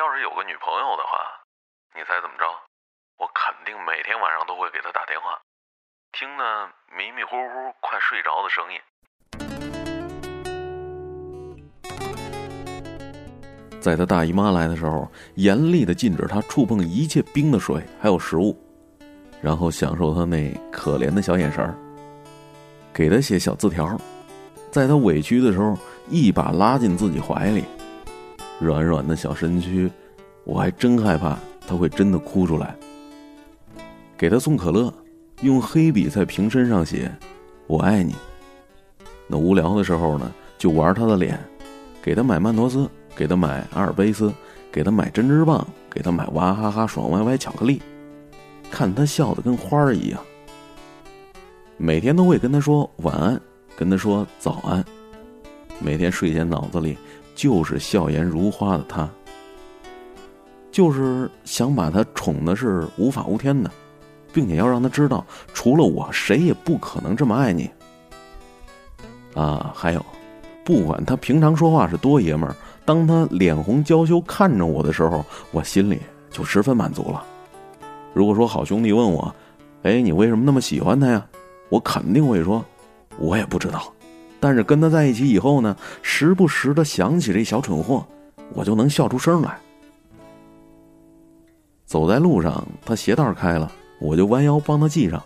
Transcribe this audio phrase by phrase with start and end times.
[0.00, 1.20] 要是有个女朋友的话，
[1.94, 2.46] 你猜怎么着？
[3.18, 5.38] 我肯定每天晚上都会给她打电话，
[6.12, 8.80] 听得迷迷糊糊快睡着的声音。
[13.78, 18.58] 在她大姨妈来的时候，严厉的禁止她触碰一切冰的水还有食物，
[19.42, 21.76] 然后享受她那可怜的小眼神儿，
[22.90, 24.00] 给她写小字条，
[24.72, 25.76] 在她委屈的时候
[26.08, 27.66] 一把拉进自己怀里。
[28.60, 29.90] 软软的小身躯，
[30.44, 31.36] 我还真害怕
[31.66, 32.76] 他会真的哭出来。
[34.18, 34.92] 给他送可乐，
[35.40, 37.10] 用黑笔在瓶身上写
[37.66, 38.14] “我爱你”。
[39.26, 41.40] 那无聊的时候呢，就玩他的脸，
[42.02, 44.30] 给他买曼陀斯，给他买阿尔卑斯，
[44.70, 47.80] 给他买针织棒，给他买娃哈哈爽歪歪巧克力，
[48.70, 50.20] 看他笑得跟花儿一样。
[51.78, 53.40] 每天都会跟他说晚安，
[53.74, 54.84] 跟他说早安，
[55.78, 56.98] 每天睡前脑子里。
[57.40, 59.08] 就是笑颜如花的他，
[60.70, 63.70] 就是想把他宠的是无法无天的，
[64.30, 67.70] 并且要让他知道，除了我，谁也不可能这么爱你。
[69.34, 70.04] 啊，还有，
[70.66, 75.98] 不管他平常说话是多爷们儿，当他脸红娇羞看着我的时候，我心里
[76.30, 77.24] 就十分满足了。
[78.12, 79.34] 如果说好兄弟问我，
[79.84, 81.26] 哎，你为什么那么喜欢他呀？
[81.70, 82.62] 我肯定会说，
[83.18, 83.90] 我也不知道。
[84.40, 88.04] 但是跟他在一起以后呢，时不时的想起这小蠢货，
[88.54, 89.58] 我就能笑出声来。
[91.84, 95.20] 走在路上，他鞋带开了，我就弯腰帮他系上；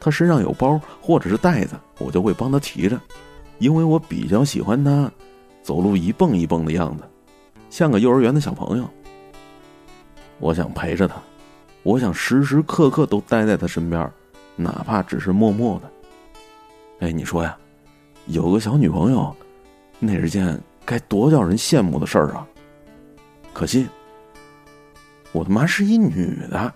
[0.00, 3.00] 他身上有包或者是袋子，我就会帮他提着，
[3.58, 5.10] 因为我比较喜欢他
[5.62, 7.04] 走路一蹦一蹦的样子，
[7.70, 8.88] 像个幼儿园的小朋友。
[10.40, 11.16] 我想陪着他，
[11.82, 14.10] 我想时时刻刻都待在他身边，
[14.56, 15.90] 哪怕只是默默的。
[17.06, 17.56] 哎，你说呀？
[18.28, 19.34] 有个小女朋友，
[19.98, 22.46] 那是件该多叫人羡慕的事儿啊！
[23.54, 23.88] 可惜，
[25.32, 26.74] 我他妈是一女的。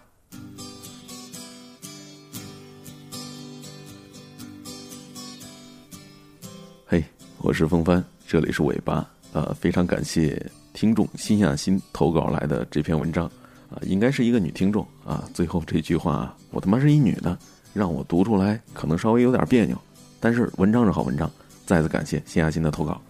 [6.86, 7.04] 嘿，
[7.42, 9.06] 我是风帆，这里是尾巴。
[9.34, 13.26] 呃，非常感谢听众心向心投稿来的这篇文章
[13.68, 15.28] 啊，应该是一个女听众啊。
[15.34, 17.38] 最后这句话，我他妈是一女的，
[17.74, 19.76] 让我读出来可能稍微有点别扭，
[20.18, 21.30] 但是文章是好文章。
[21.66, 23.00] 再次感谢新亚新的投稿。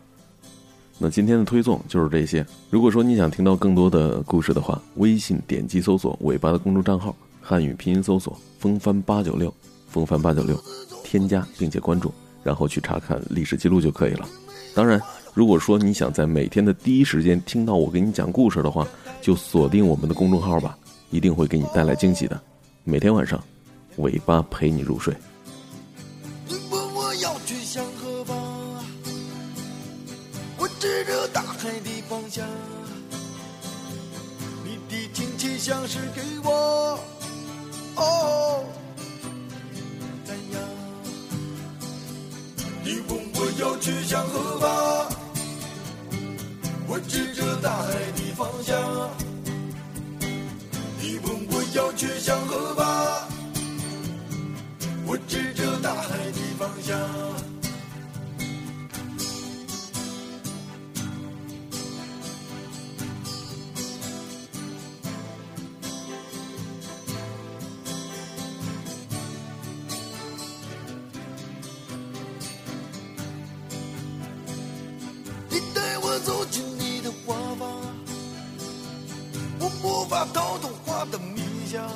[0.98, 2.46] 那今天的推送就是这些。
[2.70, 9.52] 如果说你想听到更多的故事的话，微信点击搜索“尾巴”的公众账号，汉语拼音搜索“风帆八九六”，
[9.88, 10.56] 风帆八九六，
[11.02, 12.12] 添加并且关注，
[12.44, 14.28] 然后去查看历史记录就可以了。
[14.74, 15.00] 当然，
[15.34, 18.86] 如果说你想在每天的第一时间听到我给你讲故事的话，
[19.20, 20.78] 就锁定我们的公众号吧，
[21.10, 22.40] 一定会给你带来惊喜的。
[22.84, 23.42] 每天晚上，
[23.96, 25.12] 尾巴陪你入睡。
[32.12, 32.47] 海的方向，
[34.65, 36.99] 你的亲切像是给我，
[37.97, 38.65] 哦，
[40.25, 40.61] 怎样？
[42.84, 45.09] 你问我要去向何方，
[46.87, 49.11] 我指着大海的方向。
[51.00, 52.81] 你问我要去向何方，
[76.25, 77.66] 走进你的画吧，
[79.59, 81.88] 我无法逃脱花的迷香，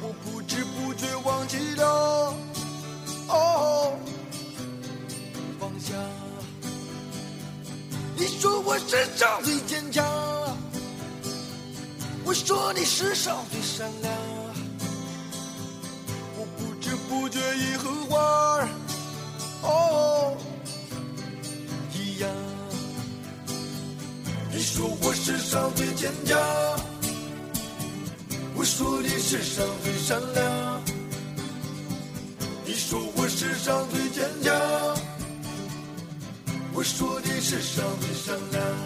[0.00, 2.34] 我不知不觉忘记了。
[3.28, 3.98] 哦
[5.58, 5.96] 方向。
[8.16, 10.04] 你说我世上最坚强，
[12.24, 14.12] 我说你世上最善良，
[16.36, 17.73] 我不知不觉已
[25.74, 26.38] 最坚强，
[28.54, 30.82] 我说你世上最善良。
[32.64, 34.54] 你说我世上最坚强，
[36.72, 38.83] 我说你世上最善良。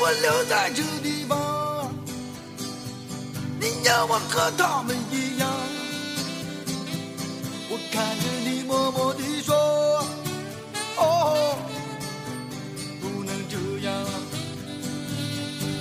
[0.00, 1.92] 我留在这地方，
[3.60, 5.48] 你要我和他们一样。
[7.70, 9.54] 我看着你默默地说
[10.98, 11.56] ：“哦，
[13.00, 13.56] 不能这
[13.86, 13.94] 样。”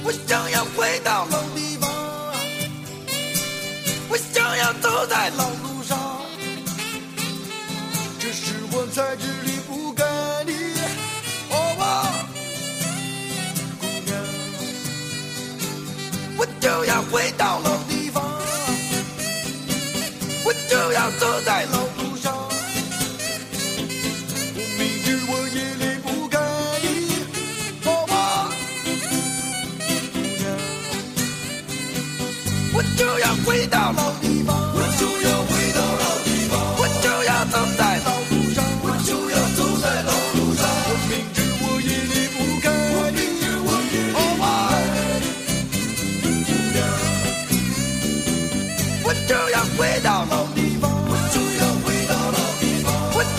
[0.05, 1.89] 我想要回到老地方，
[4.09, 5.97] 我想要走在老路上。
[8.19, 9.27] 这是我在这
[16.73, 18.23] 就要回到老地方，
[20.43, 22.35] 我就要走在老路上。
[24.55, 26.39] 我明知我夜里不该
[26.81, 26.87] 的，
[27.85, 27.89] 哦，
[30.13, 30.49] 姑娘，
[32.73, 34.57] 我就要回到老地方，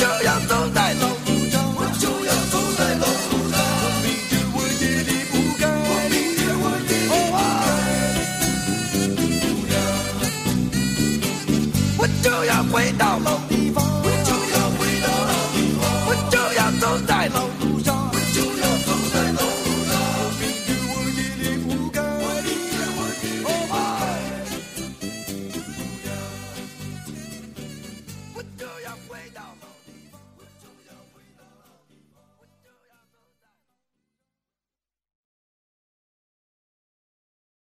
[0.05, 3.57] 我就要走在老路上，我就要走在老路上。
[3.81, 7.13] 我明天我夜里不开，我明天我夜里不
[9.67, 9.73] 该
[10.21, 10.23] 的。
[11.97, 13.83] 我就要回到老地方，